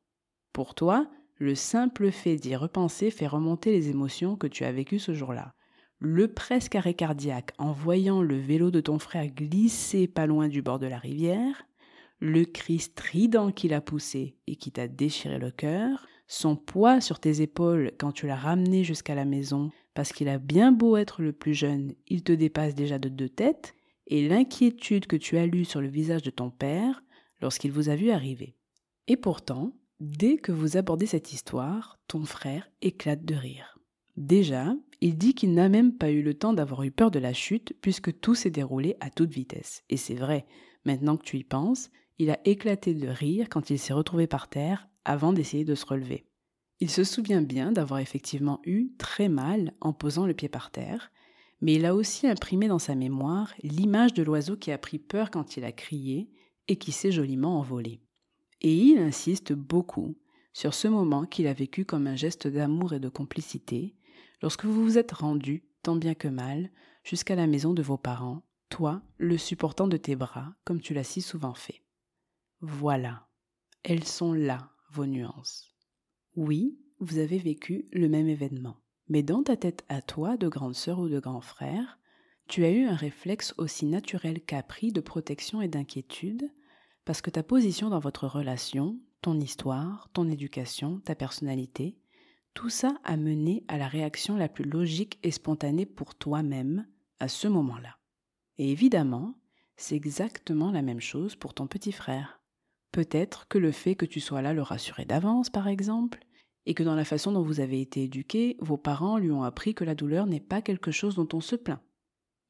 Pour 0.53 0.75
toi, 0.75 1.09
le 1.37 1.55
simple 1.55 2.11
fait 2.11 2.37
d'y 2.37 2.57
repenser 2.57 3.11
fait 3.11 3.27
remonter 3.27 3.73
les 3.73 3.89
émotions 3.89 4.37
que 4.37 4.47
tu 4.47 4.65
as 4.65 4.73
vécues 4.73 4.99
ce 4.99 5.15
jour-là. 5.15 5.55
Le 5.99 6.29
presque 6.29 6.75
arrêt 6.75 6.95
cardiaque 6.95 7.53
en 7.59 7.73
voyant 7.73 8.23
le 8.23 8.39
vélo 8.39 8.71
de 8.71 8.81
ton 8.81 8.99
frère 8.99 9.29
glisser 9.29 10.09
pas 10.09 10.27
loin 10.27 10.49
du 10.49 10.63
bord 10.63 10.79
de 10.79 10.87
la 10.87 10.99
rivière, 10.99 11.67
le 12.21 12.45
cri 12.45 12.79
strident 12.79 13.53
qu'il 13.53 13.73
a 13.73 13.81
poussé 13.81 14.37
et 14.47 14.57
qui 14.57 14.73
t'a 14.73 14.89
déchiré 14.89 15.39
le 15.39 15.51
cœur, 15.51 16.07
son 16.27 16.57
poids 16.57 17.01
sur 17.01 17.19
tes 17.19 17.41
épaules 17.41 17.93
quand 17.99 18.13
tu 18.13 18.27
l'as 18.27 18.37
ramené 18.37 18.85
jusqu'à 18.85 19.15
la 19.15 19.25
maison, 19.25 19.71
parce 19.95 20.13
qu'il 20.13 20.29
a 20.29 20.39
bien 20.39 20.73
beau 20.73 20.97
être 20.97 21.23
le 21.23 21.33
plus 21.33 21.55
jeune, 21.55 21.95
il 22.07 22.23
te 22.23 22.33
dépasse 22.33 22.75
déjà 22.75 22.99
de 22.99 23.09
deux 23.09 23.29
têtes, 23.29 23.75
et 24.07 24.29
l'inquiétude 24.29 25.07
que 25.07 25.17
tu 25.17 25.39
as 25.39 25.47
lue 25.47 25.65
sur 25.65 25.81
le 25.81 25.89
visage 25.89 26.23
de 26.23 26.31
ton 26.31 26.51
père 26.51 27.03
lorsqu'il 27.41 27.73
vous 27.73 27.89
a 27.89 27.97
vu 27.97 28.11
arriver. 28.11 28.55
Et 29.07 29.17
pourtant, 29.17 29.73
dès 30.01 30.39
que 30.39 30.51
vous 30.51 30.79
abordez 30.79 31.07
cette 31.07 31.33
histoire, 31.33 31.99
ton 32.09 32.25
frère 32.25 32.69
éclate 32.81 33.25
de 33.25 33.35
rire. 33.35 33.79
Déjà, 34.17 34.75
il 35.01 35.17
dit 35.17 35.35
qu'il 35.35 35.55
n'a 35.55 35.69
même 35.69 35.97
pas 35.97 36.11
eu 36.11 36.23
le 36.23 36.35
temps 36.35 36.53
d'avoir 36.53 36.83
eu 36.83 36.91
peur 36.91 37.11
de 37.11 37.19
la 37.19 37.33
chute 37.33 37.75
puisque 37.81 38.19
tout 38.21 38.35
s'est 38.35 38.51
déroulé 38.51 38.97
à 39.01 39.11
toute 39.11 39.31
vitesse. 39.31 39.83
Et 39.89 39.97
c'est 39.97 40.15
vrai, 40.15 40.47
maintenant 40.85 41.17
que 41.17 41.25
tu 41.25 41.39
y 41.39 41.45
penses, 41.45 41.91
il 42.19 42.31
a 42.31 42.41
éclaté 42.45 42.95
de 42.95 43.09
rire 43.09 43.49
quand 43.51 43.71
il 43.71 43.79
s'est 43.79 43.93
retrouvé 43.93 44.27
par 44.27 44.49
terre 44.49 44.89
avant 45.05 45.33
d'essayer 45.33 45.65
de 45.65 45.75
se 45.75 45.87
relever. 45.87 46.27
Il 46.81 46.91
se 46.91 47.05
souvient 47.05 47.43
bien 47.43 47.73
d'avoir 47.73 48.01
effectivement 48.01 48.61
eu 48.65 48.93
très 48.99 49.29
mal 49.29 49.75
en 49.81 49.93
posant 49.93 50.27
le 50.27 50.35
pied 50.35 50.49
par 50.49 50.71
terre, 50.71 51.13
mais 51.61 51.75
il 51.75 51.85
a 51.85 51.95
aussi 51.95 52.27
imprimé 52.27 52.69
dans 52.69 52.79
sa 52.79 52.95
mémoire 52.95 53.53
l'image 53.63 54.15
de 54.15 54.23
l'oiseau 54.23 54.57
qui 54.57 54.73
a 54.73 54.79
pris 54.79 54.99
peur 54.99 55.31
quand 55.31 55.59
il 55.59 55.65
a 55.65 55.73
crié 55.73 56.31
et 56.69 56.77
qui 56.77 56.93
s'est 56.93 57.13
joliment 57.13 57.59
envolé. 57.59 58.01
Et 58.61 58.75
il 58.75 58.99
insiste 58.99 59.53
beaucoup 59.53 60.17
sur 60.53 60.75
ce 60.75 60.89
moment 60.89 61.25
qu'il 61.25 61.47
a 61.47 61.53
vécu 61.53 61.85
comme 61.85 62.07
un 62.07 62.17
geste 62.17 62.47
d'amour 62.47 62.93
et 62.93 63.01
de 63.01 63.09
complicité 63.09 63.95
lorsque 64.43 64.65
vous 64.65 64.83
vous 64.83 64.99
êtes 64.99 65.13
rendu, 65.13 65.65
tant 65.83 65.97
bien 65.97 66.15
que 66.15 66.29
mal, 66.29 66.71
jusqu'à 67.05 67.37
la 67.37 67.47
maison 67.47 67.73
de 67.73 67.83
vos 67.83 67.97
parents, 67.97 68.43
toi 68.69 69.03
le 69.19 69.39
supportant 69.39 69.89
de 69.89 69.97
tes 69.97 70.17
bras, 70.17 70.55
comme 70.65 70.81
tu 70.81 70.95
l'as 70.95 71.05
si 71.05 71.23
souvent 71.23 71.55
fait. 71.55 71.83
Voilà, 72.61 73.29
elles 73.83 74.05
sont 74.05 74.33
là, 74.33 74.71
vos 74.91 75.07
nuances. 75.07 75.75
Oui, 76.37 76.79
vous 76.99 77.19
avez 77.19 77.39
vécu 77.39 77.89
le 77.93 78.09
même 78.09 78.29
événement, 78.29 78.77
mais 79.09 79.23
dans 79.23 79.43
ta 79.43 79.57
tête 79.57 79.85
à 79.89 80.03
toi, 80.03 80.37
de 80.37 80.49
grande 80.49 80.75
sœur 80.75 80.99
ou 80.99 81.09
de 81.09 81.19
grand 81.19 81.41
frère, 81.41 81.99
tu 82.49 82.65
as 82.65 82.71
eu 82.71 82.85
un 82.85 82.97
réflexe 82.97 83.55
aussi 83.59 83.87
naturel 83.87 84.41
qu'appris 84.41 84.93
de 84.93 85.01
protection 85.01 85.63
et 85.63 85.69
d'inquiétude, 85.69 86.51
parce 87.11 87.23
que 87.23 87.31
ta 87.31 87.43
position 87.43 87.91
dans 87.91 87.99
votre 87.99 88.29
relation, 88.29 88.97
ton 89.21 89.41
histoire, 89.41 90.09
ton 90.13 90.29
éducation, 90.29 91.01
ta 91.01 91.17
personnalité, 91.17 91.99
tout 92.55 92.71
ça 92.71 92.95
a 93.03 93.17
mené 93.17 93.65
à 93.67 93.79
la 93.79 93.89
réaction 93.89 94.37
la 94.37 94.49
plus 94.49 94.63
logique 94.63 95.19
et 95.25 95.33
spontanée 95.33 95.87
pour 95.87 96.15
toi-même 96.15 96.87
à 97.19 97.27
ce 97.27 97.49
moment-là. 97.49 97.99
Et 98.59 98.71
évidemment, 98.71 99.35
c'est 99.77 99.97
exactement 99.97 100.71
la 100.71 100.83
même 100.83 101.01
chose 101.01 101.35
pour 101.35 101.53
ton 101.53 101.67
petit 101.67 101.91
frère. 101.91 102.41
Peut-être 102.93 103.49
que 103.49 103.59
le 103.59 103.73
fait 103.73 103.97
que 103.97 104.07
tu 104.07 104.21
sois 104.21 104.41
là 104.41 104.55
le 104.55 104.63
rassurait 104.63 105.05
d'avance, 105.05 105.51
par 105.51 105.67
exemple, 105.67 106.21
et 106.65 106.75
que 106.75 106.85
dans 106.85 106.95
la 106.95 107.05
façon 107.05 107.33
dont 107.33 107.43
vous 107.43 107.59
avez 107.59 107.81
été 107.81 108.05
éduqué, 108.05 108.57
vos 108.61 108.79
parents 108.79 109.19
lui 109.19 109.33
ont 109.33 109.43
appris 109.43 109.75
que 109.75 109.83
la 109.83 109.97
douleur 109.97 110.27
n'est 110.27 110.39
pas 110.39 110.63
quelque 110.63 110.93
chose 110.93 111.17
dont 111.17 111.29
on 111.33 111.41
se 111.41 111.57
plaint. 111.57 111.81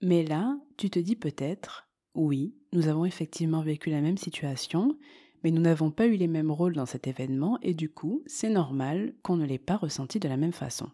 Mais 0.02 0.22
là, 0.22 0.58
tu 0.76 0.90
te 0.90 0.98
dis 0.98 1.16
peut-être, 1.16 1.88
oui, 2.14 2.59
nous 2.72 2.88
avons 2.88 3.04
effectivement 3.04 3.62
vécu 3.62 3.90
la 3.90 4.00
même 4.00 4.18
situation, 4.18 4.96
mais 5.42 5.50
nous 5.50 5.62
n'avons 5.62 5.90
pas 5.90 6.06
eu 6.06 6.16
les 6.16 6.28
mêmes 6.28 6.50
rôles 6.50 6.74
dans 6.74 6.86
cet 6.86 7.06
événement, 7.06 7.58
et 7.62 7.74
du 7.74 7.90
coup, 7.90 8.22
c'est 8.26 8.50
normal 8.50 9.14
qu'on 9.22 9.36
ne 9.36 9.46
l'ait 9.46 9.58
pas 9.58 9.76
ressenti 9.76 10.20
de 10.20 10.28
la 10.28 10.36
même 10.36 10.52
façon. 10.52 10.90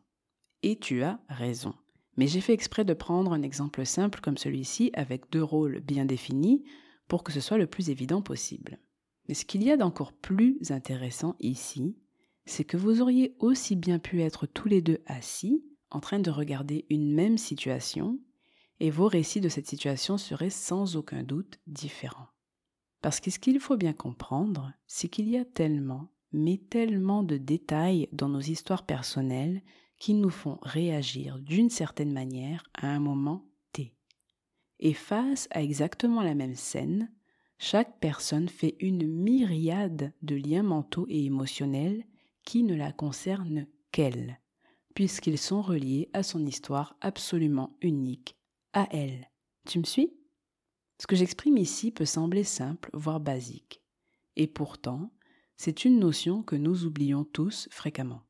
Et 0.62 0.78
tu 0.78 1.02
as 1.02 1.21
raison. 1.28 1.75
Mais 2.16 2.26
j'ai 2.26 2.40
fait 2.40 2.54
exprès 2.54 2.85
de 2.85 2.95
prendre 2.95 3.33
un 3.33 3.42
exemple 3.42 3.85
simple 3.85 4.21
comme 4.21 4.38
celui-ci 4.38 4.90
avec 4.95 5.30
deux 5.30 5.42
rôles 5.42 5.80
bien 5.80 6.06
définis 6.06 6.64
pour 7.09 7.23
que 7.23 7.33
ce 7.33 7.40
soit 7.40 7.59
le 7.59 7.66
plus 7.66 7.90
évident 7.90 8.23
possible. 8.23 8.78
Mais 9.28 9.35
ce 9.35 9.45
qu'il 9.45 9.62
y 9.62 9.71
a 9.71 9.76
d'encore 9.76 10.12
plus 10.12 10.59
intéressant 10.71 11.37
ici, 11.40 11.97
c'est 12.47 12.64
que 12.64 12.76
vous 12.76 13.02
auriez 13.02 13.37
aussi 13.38 13.76
bien 13.76 13.99
pu 13.99 14.23
être 14.23 14.47
tous 14.47 14.68
les 14.68 14.80
deux 14.80 15.00
assis, 15.06 15.64
en 15.90 16.00
train 16.00 16.21
de 16.21 16.30
regarder 16.30 16.87
une 16.90 17.12
même 17.12 17.38
situation, 17.38 18.18
et 18.80 18.90
vos 18.90 19.09
récits 19.09 19.40
de 19.40 19.49
cette 19.49 19.66
situation 19.66 20.18
seraient 20.18 20.50
sans 20.50 20.97
aucun 20.97 21.23
doute 21.23 21.59
différents. 21.66 22.28
Parce 23.02 23.21
que 23.21 23.30
ce 23.30 23.38
qu'il 23.38 23.61
faut 23.61 23.76
bien 23.76 23.92
comprendre, 23.92 24.73
c'est 24.87 25.09
qu'il 25.09 25.28
y 25.28 25.37
a 25.37 25.45
tellement, 25.45 26.12
mais 26.33 26.59
tellement 26.59 27.23
de 27.23 27.37
détails 27.37 28.09
dans 28.12 28.28
nos 28.28 28.40
histoires 28.40 28.85
personnelles 28.85 29.62
qui 29.99 30.14
nous 30.14 30.30
font 30.30 30.59
réagir 30.62 31.38
d'une 31.38 31.71
certaine 31.71 32.12
manière 32.12 32.64
à 32.75 32.88
un 32.88 32.99
moment 32.99 33.45
T. 33.73 33.95
Et 34.80 34.92
face 34.92 35.49
à 35.50 35.62
exactement 35.62 36.23
la 36.23 36.35
même 36.35 36.54
scène, 36.54 37.11
chaque 37.59 37.99
personne 38.00 38.49
fait 38.49 38.76
une 38.80 39.06
myriade 39.06 40.12
de 40.23 40.35
liens 40.35 40.62
mentaux 40.62 41.06
et 41.09 41.25
émotionnels 41.25 42.04
qui 42.45 42.62
ne 42.62 42.75
la 42.75 42.92
concernent 42.92 43.66
qu'elle, 43.92 44.40
puisqu'ils 44.95 45.38
sont 45.38 45.62
reliés 45.62 46.11
à 46.12 46.23
son 46.23 46.45
histoire 46.45 46.97
absolument 47.00 47.76
unique, 47.80 48.37
à 48.73 48.89
elle. 48.91 49.31
Tu 49.67 49.79
me 49.79 49.85
suis? 49.85 50.13
Ce 50.99 51.07
que 51.07 51.17
j'exprime 51.17 51.59
ici 51.59 51.91
peut 51.91 52.05
sembler 52.05 52.45
simple, 52.45 52.91
voire 52.93 53.21
basique. 53.21 53.83
Et 54.37 54.47
pourtant, 54.47 55.13
c'est 55.57 55.85
une 55.85 55.99
notion 55.99 56.43
que 56.43 56.57
nous 56.57 56.85
oublions 56.85 57.25
tous 57.25 57.69
fréquemment. 57.71 58.23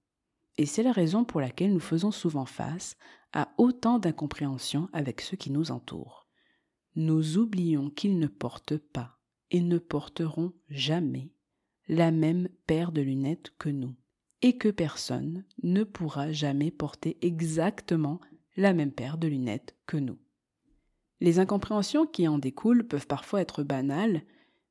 Et 0.58 0.66
c'est 0.66 0.82
la 0.82 0.92
raison 0.92 1.24
pour 1.24 1.40
laquelle 1.40 1.72
nous 1.72 1.80
faisons 1.80 2.10
souvent 2.10 2.46
face 2.46 2.96
à 3.32 3.52
autant 3.58 3.98
d'incompréhension 3.98 4.88
avec 4.92 5.20
ceux 5.20 5.36
qui 5.36 5.50
nous 5.50 5.70
entourent. 5.70 6.26
Nous 6.94 7.36
oublions 7.36 7.90
qu'ils 7.90 8.18
ne 8.18 8.26
portent 8.26 8.78
pas 8.78 9.18
et 9.50 9.60
ne 9.60 9.78
porteront 9.78 10.52
jamais 10.70 11.32
la 11.88 12.10
même 12.10 12.48
paire 12.66 12.90
de 12.90 13.00
lunettes 13.00 13.52
que 13.58 13.68
nous, 13.68 13.94
et 14.42 14.56
que 14.56 14.68
personne 14.68 15.44
ne 15.62 15.84
pourra 15.84 16.32
jamais 16.32 16.70
porter 16.70 17.16
exactement 17.20 18.20
la 18.56 18.72
même 18.72 18.92
paire 18.92 19.18
de 19.18 19.28
lunettes 19.28 19.76
que 19.86 19.96
nous. 19.96 20.18
Les 21.20 21.38
incompréhensions 21.38 22.06
qui 22.06 22.28
en 22.28 22.38
découlent 22.38 22.86
peuvent 22.86 23.06
parfois 23.06 23.40
être 23.40 23.62
banales, 23.62 24.22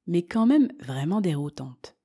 mais 0.08 0.24
quand 0.24 0.46
même 0.46 0.72
vraiment 0.80 1.22
déroutantes. 1.22 1.96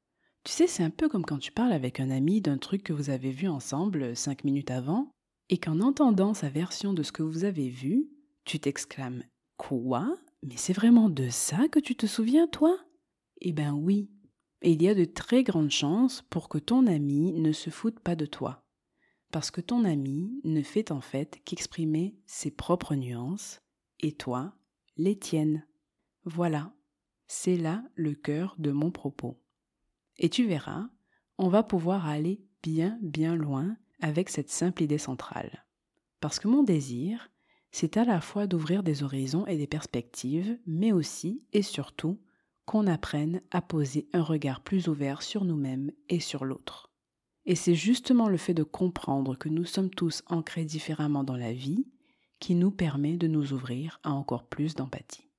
Tu 0.44 0.52
sais, 0.52 0.66
c'est 0.66 0.82
un 0.82 0.90
peu 0.90 1.08
comme 1.08 1.26
quand 1.26 1.38
tu 1.38 1.52
parles 1.52 1.72
avec 1.72 2.00
un 2.00 2.10
ami 2.10 2.40
d'un 2.40 2.56
truc 2.56 2.82
que 2.82 2.94
vous 2.94 3.10
avez 3.10 3.30
vu 3.30 3.48
ensemble 3.48 4.16
cinq 4.16 4.44
minutes 4.44 4.70
avant, 4.70 5.12
et 5.50 5.58
qu'en 5.58 5.80
entendant 5.80 6.32
sa 6.32 6.48
version 6.48 6.94
de 6.94 7.02
ce 7.02 7.12
que 7.12 7.22
vous 7.22 7.44
avez 7.44 7.68
vu, 7.68 8.08
tu 8.44 8.58
t'exclames 8.58 9.22
Quoi? 9.58 10.16
Mais 10.42 10.56
c'est 10.56 10.72
vraiment 10.72 11.10
de 11.10 11.28
ça 11.28 11.68
que 11.68 11.78
tu 11.80 11.94
te 11.94 12.06
souviens, 12.06 12.46
toi? 12.48 12.78
Eh 13.42 13.52
ben 13.52 13.74
oui. 13.74 14.10
Et 14.62 14.72
il 14.72 14.82
y 14.82 14.88
a 14.88 14.94
de 14.94 15.04
très 15.04 15.42
grandes 15.42 15.70
chances 15.70 16.22
pour 16.30 16.48
que 16.48 16.58
ton 16.58 16.86
ami 16.86 17.32
ne 17.32 17.52
se 17.52 17.68
foute 17.68 18.00
pas 18.00 18.16
de 18.16 18.26
toi. 18.26 18.64
Parce 19.32 19.50
que 19.50 19.60
ton 19.60 19.84
ami 19.84 20.40
ne 20.44 20.62
fait 20.62 20.90
en 20.90 21.00
fait 21.00 21.40
qu'exprimer 21.44 22.16
ses 22.26 22.50
propres 22.50 22.94
nuances, 22.94 23.60
et 24.00 24.12
toi, 24.12 24.54
les 24.96 25.18
tiennes. 25.18 25.66
Voilà, 26.24 26.72
c'est 27.26 27.56
là 27.56 27.84
le 27.94 28.14
cœur 28.14 28.54
de 28.58 28.70
mon 28.70 28.90
propos. 28.90 29.40
Et 30.18 30.28
tu 30.28 30.46
verras, 30.46 30.88
on 31.38 31.48
va 31.48 31.62
pouvoir 31.62 32.06
aller 32.06 32.42
bien 32.62 32.98
bien 33.02 33.36
loin 33.36 33.76
avec 34.00 34.28
cette 34.28 34.50
simple 34.50 34.82
idée 34.82 34.98
centrale. 34.98 35.64
Parce 36.20 36.38
que 36.38 36.48
mon 36.48 36.62
désir, 36.62 37.30
c'est 37.70 37.96
à 37.96 38.04
la 38.04 38.20
fois 38.20 38.46
d'ouvrir 38.46 38.82
des 38.82 39.02
horizons 39.02 39.46
et 39.46 39.56
des 39.56 39.66
perspectives, 39.66 40.58
mais 40.66 40.92
aussi 40.92 41.42
et 41.52 41.62
surtout 41.62 42.18
qu'on 42.66 42.86
apprenne 42.86 43.40
à 43.50 43.62
poser 43.62 44.08
un 44.12 44.22
regard 44.22 44.60
plus 44.60 44.88
ouvert 44.88 45.22
sur 45.22 45.44
nous-mêmes 45.44 45.92
et 46.08 46.20
sur 46.20 46.44
l'autre. 46.44 46.92
Et 47.46 47.54
c'est 47.54 47.74
justement 47.74 48.28
le 48.28 48.36
fait 48.36 48.54
de 48.54 48.62
comprendre 48.62 49.36
que 49.36 49.48
nous 49.48 49.64
sommes 49.64 49.90
tous 49.90 50.22
ancrés 50.26 50.64
différemment 50.64 51.24
dans 51.24 51.36
la 51.36 51.52
vie 51.52 51.86
qui 52.40 52.54
nous 52.54 52.70
permet 52.70 53.16
de 53.16 53.28
nous 53.28 53.52
ouvrir 53.52 54.00
à 54.02 54.12
encore 54.12 54.48
plus 54.48 54.74
d'empathie. 54.74 55.30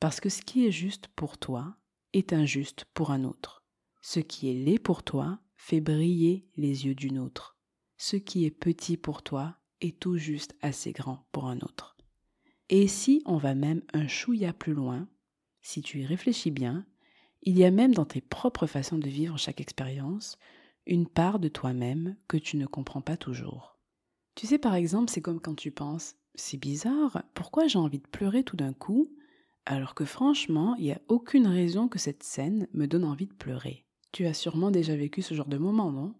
Parce 0.00 0.20
que 0.20 0.28
ce 0.28 0.42
qui 0.42 0.66
est 0.66 0.72
juste 0.72 1.08
pour 1.08 1.38
toi 1.38 1.76
est 2.12 2.32
injuste 2.32 2.84
pour 2.92 3.10
un 3.10 3.24
autre. 3.24 3.64
Ce 4.02 4.20
qui 4.20 4.50
est 4.50 4.54
laid 4.54 4.78
pour 4.78 5.02
toi 5.02 5.40
fait 5.56 5.80
briller 5.80 6.48
les 6.56 6.86
yeux 6.86 6.94
d'une 6.94 7.18
autre. 7.18 7.56
Ce 7.96 8.16
qui 8.16 8.44
est 8.44 8.50
petit 8.50 8.96
pour 8.96 9.22
toi 9.22 9.56
est 9.80 9.98
tout 9.98 10.16
juste 10.16 10.54
assez 10.60 10.92
grand 10.92 11.26
pour 11.32 11.46
un 11.46 11.58
autre. 11.58 11.96
Et 12.68 12.86
si 12.86 13.22
on 13.24 13.38
va 13.38 13.54
même 13.54 13.82
un 13.92 14.06
chouïa 14.06 14.52
plus 14.52 14.74
loin, 14.74 15.08
si 15.62 15.82
tu 15.82 16.00
y 16.00 16.06
réfléchis 16.06 16.50
bien, 16.50 16.86
il 17.42 17.56
y 17.58 17.64
a 17.64 17.70
même 17.70 17.94
dans 17.94 18.04
tes 18.04 18.20
propres 18.20 18.66
façons 18.66 18.98
de 18.98 19.08
vivre 19.08 19.38
chaque 19.38 19.60
expérience 19.60 20.38
une 20.86 21.06
part 21.06 21.38
de 21.38 21.48
toi-même 21.48 22.16
que 22.28 22.36
tu 22.36 22.56
ne 22.56 22.66
comprends 22.66 23.02
pas 23.02 23.16
toujours. 23.16 23.77
Tu 24.38 24.46
sais, 24.46 24.58
par 24.58 24.76
exemple, 24.76 25.10
c'est 25.10 25.20
comme 25.20 25.40
quand 25.40 25.56
tu 25.56 25.72
penses 25.72 26.14
C'est 26.36 26.58
bizarre, 26.58 27.24
pourquoi 27.34 27.66
j'ai 27.66 27.80
envie 27.80 27.98
de 27.98 28.06
pleurer 28.06 28.44
tout 28.44 28.56
d'un 28.56 28.72
coup 28.72 29.10
alors 29.66 29.96
que 29.96 30.04
franchement, 30.04 30.76
il 30.76 30.84
n'y 30.84 30.92
a 30.92 31.00
aucune 31.08 31.48
raison 31.48 31.88
que 31.88 31.98
cette 31.98 32.22
scène 32.22 32.68
me 32.72 32.86
donne 32.86 33.04
envie 33.04 33.26
de 33.26 33.34
pleurer. 33.34 33.84
Tu 34.12 34.26
as 34.26 34.34
sûrement 34.34 34.70
déjà 34.70 34.94
vécu 34.94 35.22
ce 35.22 35.34
genre 35.34 35.48
de 35.48 35.58
moment, 35.58 35.90
non? 35.90 36.14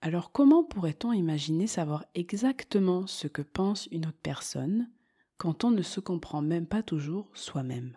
Alors 0.00 0.32
comment 0.32 0.64
pourrait-on 0.64 1.12
imaginer 1.12 1.68
savoir 1.68 2.04
exactement 2.16 3.06
ce 3.06 3.28
que 3.28 3.40
pense 3.40 3.86
une 3.92 4.06
autre 4.06 4.18
personne 4.20 4.90
quand 5.38 5.62
on 5.62 5.70
ne 5.70 5.80
se 5.80 6.00
comprend 6.00 6.42
même 6.42 6.66
pas 6.66 6.82
toujours 6.82 7.30
soi-même? 7.34 7.96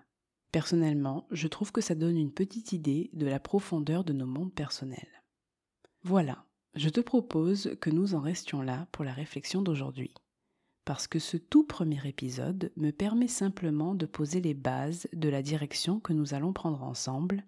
Personnellement, 0.52 1.28
je 1.32 1.48
trouve 1.48 1.72
que 1.72 1.82
ça 1.82 1.96
donne 1.96 2.16
une 2.16 2.32
petite 2.32 2.74
idée 2.74 3.10
de 3.14 3.26
la 3.26 3.40
profondeur 3.40 4.04
de 4.04 4.14
nos 4.14 4.28
mondes 4.28 4.54
personnels. 4.54 5.24
Voilà, 6.04 6.46
je 6.76 6.90
te 6.90 7.02
propose 7.02 7.76
que 7.80 7.90
nous 7.90 8.16
en 8.16 8.20
restions 8.20 8.62
là 8.62 8.88
pour 8.92 9.04
la 9.04 9.14
réflexion 9.14 9.62
d'aujourd'hui. 9.62 10.14
Parce 10.86 11.08
que 11.08 11.20
ce 11.20 11.38
tout 11.38 11.64
premier 11.64 12.06
épisode 12.06 12.72
me 12.76 12.92
permet 12.92 13.28
simplement 13.28 13.96
de 13.96 14.06
poser 14.06 14.42
les 14.42 14.54
bases 14.54 15.08
de 15.14 15.30
la 15.30 15.42
direction 15.42 16.00
que 16.00 16.14
nous 16.14 16.34
allons 16.34 16.52
prendre 16.52 16.84
ensemble, 16.84 17.44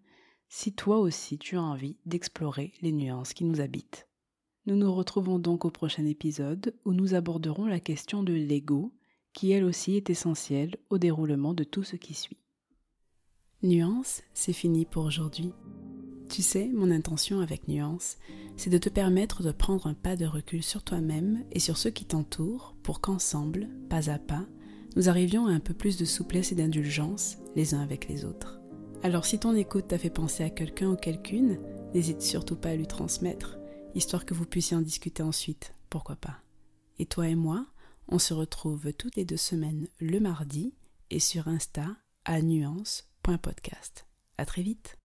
si 0.47 0.73
toi 0.73 0.99
aussi 0.99 1.37
tu 1.37 1.57
as 1.57 1.61
envie 1.61 1.97
d'explorer 2.05 2.73
les 2.81 2.91
nuances 2.91 3.33
qui 3.33 3.43
nous 3.43 3.59
habitent. 3.59 4.07
Nous 4.67 4.75
nous 4.75 4.93
retrouvons 4.93 5.37
donc 5.37 5.65
au 5.65 5.69
prochain 5.69 6.05
épisode 6.05 6.73
où 6.85 6.93
nous 6.93 7.13
aborderons 7.13 7.65
la 7.65 7.79
question 7.79 8.23
de 8.23 8.33
l'ego, 8.33 8.93
qui 9.33 9.51
elle 9.51 9.65
aussi 9.65 9.95
est 9.95 10.09
essentielle 10.09 10.77
au 10.89 10.97
déroulement 10.97 11.53
de 11.53 11.63
tout 11.63 11.83
ce 11.83 11.97
qui 11.97 12.13
suit. 12.13 12.39
Nuance, 13.63 14.21
c'est 14.33 14.53
fini 14.53 14.85
pour 14.85 15.03
aujourd'hui. 15.03 15.51
Tu 16.29 16.41
sais, 16.41 16.69
mon 16.73 16.91
intention 16.91 17.39
avec 17.39 17.67
Nuance, 17.67 18.17
c'est 18.57 18.69
de 18.69 18.77
te 18.77 18.89
permettre 18.89 19.43
de 19.43 19.51
prendre 19.51 19.87
un 19.87 19.93
pas 19.93 20.15
de 20.15 20.25
recul 20.25 20.63
sur 20.63 20.83
toi-même 20.83 21.43
et 21.51 21.59
sur 21.59 21.77
ceux 21.77 21.91
qui 21.91 22.05
t'entourent 22.05 22.75
pour 22.83 22.99
qu'ensemble, 22.99 23.69
pas 23.89 24.09
à 24.09 24.17
pas, 24.17 24.45
nous 24.95 25.09
arrivions 25.09 25.47
à 25.47 25.51
un 25.51 25.59
peu 25.59 25.73
plus 25.73 25.97
de 25.97 26.05
souplesse 26.05 26.51
et 26.51 26.55
d'indulgence 26.55 27.37
les 27.55 27.73
uns 27.73 27.81
avec 27.81 28.07
les 28.07 28.25
autres. 28.25 28.59
Alors 29.03 29.25
si 29.25 29.39
ton 29.39 29.55
écoute 29.55 29.89
t'a 29.89 29.97
fait 29.97 30.09
penser 30.09 30.43
à 30.43 30.49
quelqu'un 30.49 30.89
ou 30.89 30.95
quelqu'une, 30.95 31.59
n'hésite 31.93 32.21
surtout 32.21 32.55
pas 32.55 32.69
à 32.69 32.75
lui 32.75 32.87
transmettre, 32.87 33.57
histoire 33.93 34.25
que 34.25 34.33
vous 34.33 34.45
puissiez 34.45 34.75
en 34.75 34.81
discuter 34.81 35.21
ensuite, 35.21 35.73
pourquoi 35.89 36.15
pas. 36.15 36.39
Et 36.97 37.05
toi 37.05 37.27
et 37.27 37.35
moi, 37.35 37.67
on 38.07 38.19
se 38.19 38.33
retrouve 38.33 38.93
toutes 38.93 39.15
les 39.15 39.25
deux 39.25 39.37
semaines 39.37 39.87
le 39.99 40.19
mardi 40.19 40.73
et 41.11 41.19
sur 41.19 41.47
Insta 41.47 41.87
à 42.23 42.41
nuance.podcast. 42.41 44.07
À 44.37 44.45
très 44.45 44.63
vite 44.63 44.97